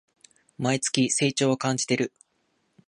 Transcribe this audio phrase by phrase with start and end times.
[0.57, 2.11] 毎月、成長を感じてる